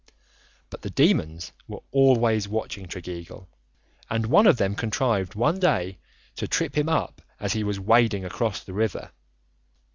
But 0.71 0.81
the 0.81 0.89
demons 0.89 1.51
were 1.67 1.83
always 1.91 2.47
watching 2.47 2.87
Tregeagle, 2.87 3.45
and 4.09 4.25
one 4.25 4.47
of 4.47 4.57
them 4.57 4.73
contrived 4.73 5.35
one 5.35 5.59
day 5.59 5.99
to 6.37 6.47
trip 6.47 6.75
him 6.75 6.89
up 6.89 7.21
as 7.39 7.53
he 7.53 7.63
was 7.63 7.79
wading 7.79 8.25
across 8.25 8.63
the 8.63 8.73
river. 8.73 9.11